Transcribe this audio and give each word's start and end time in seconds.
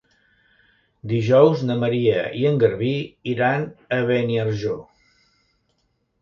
Dijous 1.11 1.61
na 1.67 1.75
Maria 1.83 2.23
i 2.39 2.47
en 2.53 2.57
Garbí 2.63 2.89
iran 3.35 3.67
a 3.99 4.01
Beniarjó. 4.13 4.75